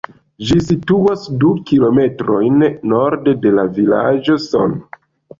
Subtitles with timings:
[0.51, 2.63] Ĝi situas du kilometrojn
[2.93, 4.75] norde de la vilaĝo Son.